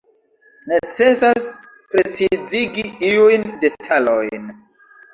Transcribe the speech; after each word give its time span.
Necesas 0.71 1.45
precizigi 1.93 2.89
iujn 3.13 3.49
detalojn. 3.67 4.53